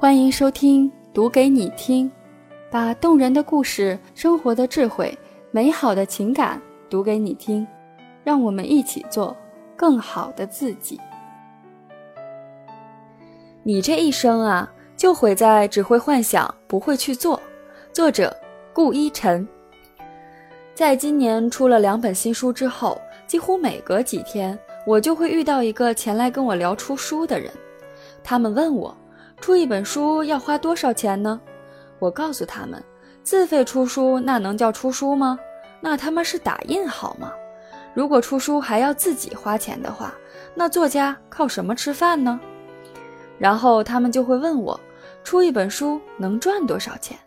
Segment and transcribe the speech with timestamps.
[0.00, 2.10] 欢迎收听，读给你听，
[2.70, 5.14] 把动人的故事、生活的智慧、
[5.50, 6.58] 美好的情感
[6.88, 7.66] 读给你听，
[8.24, 9.36] 让我们一起做
[9.76, 10.98] 更好的自己。
[13.62, 17.38] 你这一生啊，就毁在只会幻想，不会去做。
[17.92, 18.34] 作者
[18.72, 19.46] 顾一晨。
[20.74, 27.52] 在今年出了两本新书之后，几乎每隔几天，我就会遇到一个前来跟我聊出书的人，
[28.24, 28.96] 他们问我。
[29.40, 31.40] 出一本书要花多少钱呢？
[31.98, 32.82] 我告诉他们，
[33.22, 35.38] 自费出书那能叫出书吗？
[35.80, 37.32] 那他妈是打印好吗？
[37.94, 40.14] 如果出书还要自己花钱的话，
[40.54, 42.38] 那作家靠什么吃饭呢？
[43.38, 44.78] 然后他们就会问我，
[45.24, 47.18] 出一本书能赚多少钱？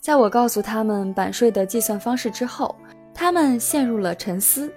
[0.00, 2.74] 在我告诉他们版税的计算方式之后，
[3.12, 4.72] 他们陷入了沉思。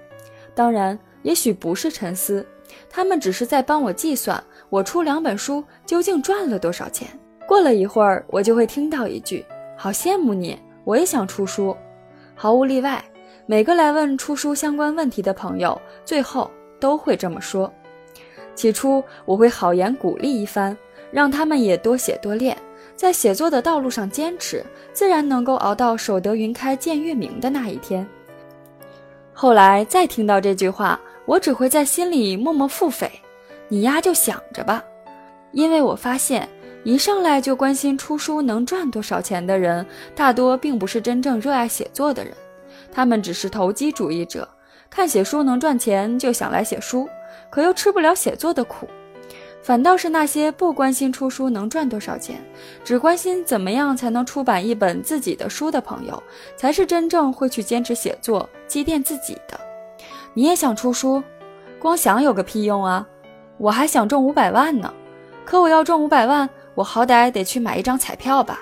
[0.56, 2.46] 当然，也许不是沉思，
[2.90, 4.44] 他们只是在帮我计算。
[4.70, 7.08] 我出两本书究竟赚了多少钱？
[7.48, 9.46] 过了一会儿，我就会听到一句
[9.78, 11.76] ：“好羡慕你，我也想出书。”
[12.36, 13.04] 毫无例外，
[13.46, 17.72] 每个来问出书相关问题的朋友，最后都会这么说。
[18.56, 20.76] 起初，我会好言鼓励一番，
[21.12, 22.58] 让他们也多写多练，
[22.96, 28.08] 在写作的道路上坚持，自然能够熬到守得云开见月明的那一天。
[29.34, 33.10] 后来再听到这句话，我只会在心里默默腹诽。
[33.68, 34.84] 你丫就想着吧，
[35.52, 36.48] 因为我发现
[36.84, 42.32] 一上来就关心出书能赚多少钱的人，大多并不是真正热爱写作的人，
[42.92, 44.48] 他们只是投机主义者，
[44.90, 47.10] 看写书能赚钱就想来写书，
[47.50, 48.88] 可又吃不了写作的苦。
[49.64, 52.40] 反倒是那些不关心出书能赚多少钱，
[52.84, 56.22] 只关心怎么样才能出版一本自己的书的朋友，
[56.56, 59.60] 才是真正会去坚持写作、积淀自己的。
[60.36, 61.24] 你也想出书，
[61.80, 63.08] 光想有个屁用啊！
[63.58, 64.94] 我还想中五百万呢，
[65.46, 68.60] 可我要中五百万，我好歹得去买一张彩票吧。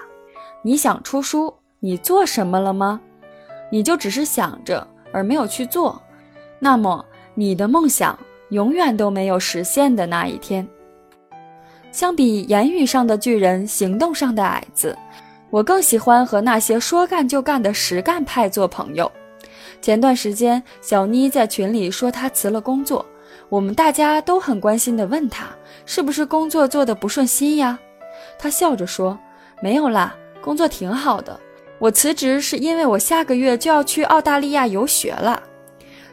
[0.62, 3.02] 你想出书，你做什么了吗？
[3.72, 6.00] 你就只是想着而没有去做，
[6.60, 8.18] 那么你的梦想
[8.50, 10.68] 永远都没有实现的那一天。
[11.92, 14.96] 相比言语上的巨人，行动上的矮子，
[15.50, 19.12] 我更喜欢和那些说干就干的实干派做朋友。
[19.82, 23.06] 前段时间，小妮在群里说她辞了工作。
[23.50, 25.48] 我们大家都很关心地问她，
[25.86, 27.78] 是不是工作做得不顺心呀？
[28.38, 29.18] 她笑着说
[29.62, 31.40] ：“没有啦，工作挺好的。
[31.80, 35.42] 我辞职是因为我下个月就要去澳大利亚游学了。”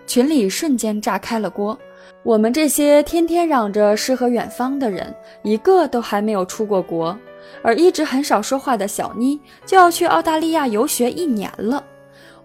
[0.06, 1.78] 群里瞬间炸开了锅。
[2.22, 7.16] 我们这些天天嚷着诗和远方的人，一个都还没有出过国，
[7.62, 11.82] 而一直很少说话的小妮就要去澳大利亚游学一年了。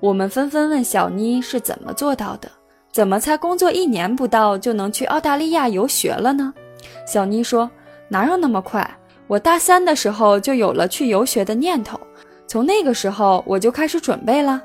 [0.06, 2.48] 我们纷纷问小妮是怎么做到的。
[2.92, 6.54] 怎么才工作一年不到就能去澳大利亚游学了呢？
[7.08, 7.68] 小妮说
[8.08, 8.88] ：“哪有那么快？
[9.26, 12.00] 我大三的时候就有了去游学的念头，
[12.46, 14.62] 从那个时候我就开始准备了。”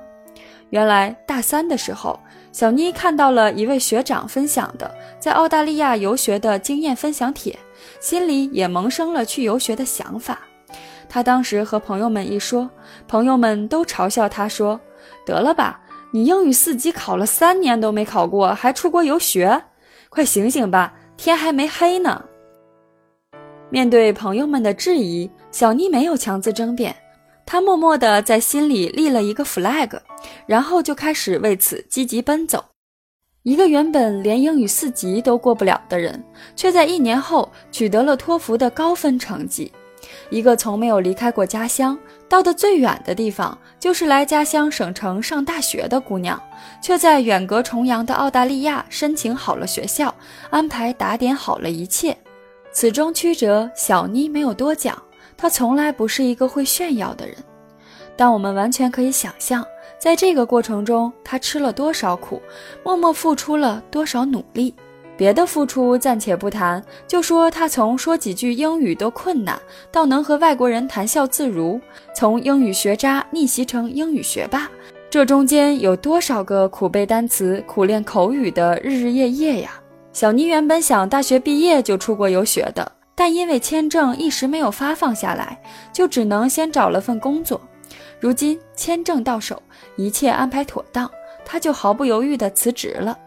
[0.69, 2.21] 原来大三的时候，
[2.53, 7.59] 小妮看到了一位学长分享的在澳大利亚游学的经验分享帖，
[7.99, 10.41] 心里也萌生了去游学的想法。
[11.09, 12.69] 她当时和朋友们一说，
[13.09, 14.78] 朋友们都嘲笑她说
[15.25, 15.81] ：“得了吧。”
[16.12, 19.62] 你英语四级考了三年都没考过，还出国游学？
[20.09, 22.25] 快醒醒吧，天还没黑呢！
[23.69, 26.97] 面对朋友们的质疑，小妮没有强自争辩，
[27.47, 30.00] 她默默地在心里立了一个 flag，
[30.47, 32.65] 然后就开始为此积极奔走。
[33.44, 36.25] 一个原本连英语四级都过不了的人，
[36.56, 39.71] 却在一年后取得了托福的高分成绩。
[40.31, 41.97] 一个从没有离开过家乡，
[42.28, 46.41] 到的最远的地方就是来家乡省城上大学的姑娘，
[46.83, 50.15] 却在远隔重洋的澳大利亚申请好了学校，
[50.51, 52.15] 安排打点好了一切。
[52.71, 55.03] 此中曲折，小妮没有多讲。
[55.35, 57.35] 她从来不是一个会炫耀的人，
[58.15, 59.67] 但我们完全可以想象，
[59.99, 62.43] 在这个过程中，她吃了多少苦，
[62.85, 64.75] 默默付出了多少努力。
[65.21, 69.61] 别的付出暂且不谈，就说他从说几句英语都困难，
[69.93, 71.78] 到能和外国人谈笑自如，
[72.15, 74.67] 从英语学渣逆袭成英语学霸，
[75.11, 79.78] 这中间有多少个苦背单词、苦练口语的日日夜夜呀？
[80.15, 85.61] 小妮原本想大学毕业就出国游学的，但因为签证一时没有发放下来，
[85.93, 87.61] 就只能先找了份工作。
[88.19, 89.63] 如今签证到手，
[89.97, 91.11] 一切安排妥当，
[91.45, 93.19] 他就毫不犹豫地辞职了。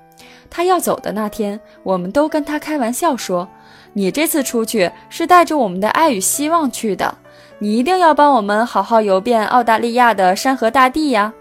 [0.55, 3.49] 他要走的那天，我们都跟他开玩笑说
[3.93, 7.17] ：“你这次出去是带着我们的爱与希望去的，
[7.57, 11.33] 你一定要帮我们好好游遍澳大利亚的山河大地呀。”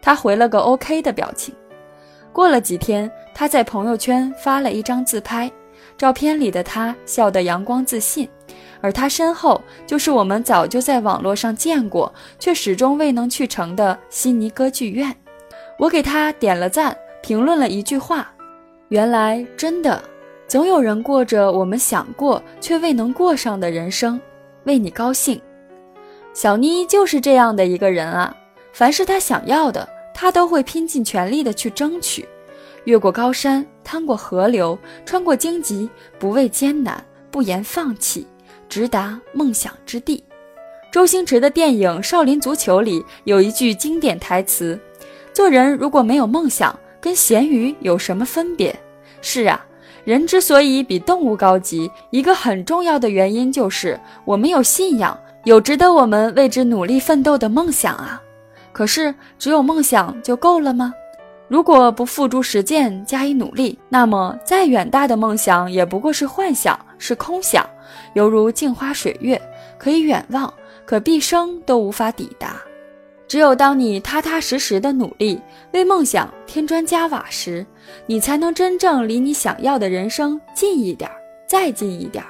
[0.00, 1.52] 他回了个 OK 的表情。
[2.32, 5.50] 过了几天，他在朋友圈发了一张自拍，
[5.98, 8.28] 照片里的他笑得阳光自信，
[8.80, 15.12] 而他身后就是我们早就在网络上见过却始终未能去成的悉尼歌剧院。
[15.80, 18.32] 我给他点了赞，评论了一句话
[18.88, 20.02] ：“原来真的，
[20.46, 24.20] 总有人过着我们想过却未能过上的人生。”
[24.64, 25.40] 为你高兴，
[26.34, 28.36] 小妮就是这样的一个人啊！
[28.72, 32.28] 凡是她想要的，她都会拼尽全力的去争取。
[32.82, 37.00] 越过高山，趟过河流，穿过荆棘，不畏艰难，
[37.30, 38.26] 不言放弃，
[38.68, 40.24] 直达梦想之地。
[40.90, 44.76] 周星驰的电影《少林足球》里有一句经典台词
[45.32, 48.74] ：“做人如果没有梦想，跟咸鱼有什么分别？”
[49.22, 49.64] 是啊。
[50.04, 58.20] 人之所以比动物高级，一个很重要的原因就是我们有信仰，有值得我们为之努力奋斗的梦想啊。
[58.72, 60.92] 可是，只有梦想就够了吗？
[61.48, 67.68] 如果不付诸实践，加以努力，那么再远大的梦想也不过是幻想，是空想，
[68.14, 69.40] 犹如镜花水月，
[69.76, 70.52] 可以远望，
[70.84, 72.54] 可毕生都无法抵达。
[73.28, 75.40] 只有当你踏踏实实的努力，
[75.72, 77.66] 为梦想添砖加瓦时，
[78.06, 81.10] 你才能真正离你想要的人生近一点，
[81.46, 82.24] 再近一点。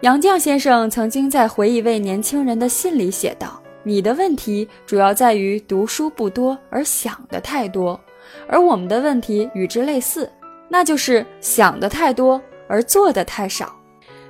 [0.00, 7.98] 杨绛先生曾经在回一位年轻人的信里写道：“你的问题主要在于读书不多而想的太多，
[8.48, 10.30] 而我们的问题与之类似，
[10.68, 13.74] 那就是想的太多而做的太少。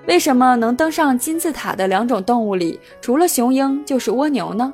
[0.06, 4.72] 为什么能登上金字塔的两种动物里，除了雄鹰就是蜗牛呢？”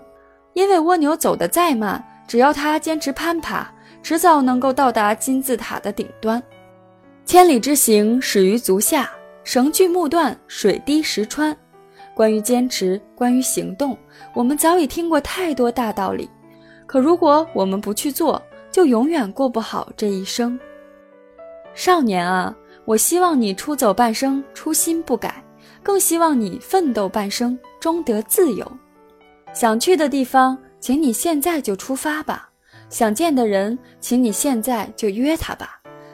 [0.54, 3.66] 因为蜗牛走得再慢，只要它坚持攀爬，
[4.02, 6.42] 迟早能够到达金字塔的顶端。
[7.24, 9.04] 千里之行，始于足下；
[9.44, 11.56] 绳锯木断，水滴石穿。
[12.14, 13.96] 关于坚持，关于行动，
[14.34, 16.28] 我们早已听过太多大道理。
[16.86, 18.40] 可如果我们不去做，
[18.70, 20.58] 就永远过不好这一生。
[21.74, 22.54] 少年啊，
[22.84, 25.30] 我希望你出走半生，初心不改；
[25.82, 28.70] 更希望你奋斗半生，终得自由。
[29.52, 32.48] 想去的地方，请你现在就出发吧；
[32.88, 35.66] 想见的人，请你现在就约他吧；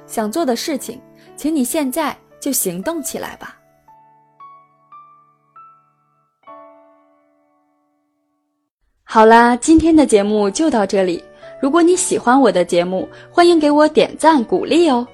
[0.06, 1.00] 想做的事情，
[1.36, 3.56] 请你现在就行动起来吧。
[9.04, 11.22] 好啦，今天的节目就到这里。
[11.62, 15.06] 如果你喜欢我的节目，欢迎给我点赞鼓励哦。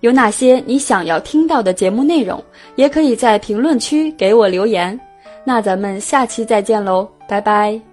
[0.00, 2.42] 有哪些你想要听到的节目内容，
[2.76, 4.98] 也可以在评论区给我留言。
[5.44, 7.91] 那咱们下期再见喽，拜拜。